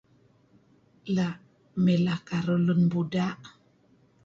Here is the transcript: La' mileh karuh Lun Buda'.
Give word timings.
La' 1.15 1.31
mileh 1.83 2.19
karuh 2.27 2.61
Lun 2.65 2.81
Buda'. 2.91 3.37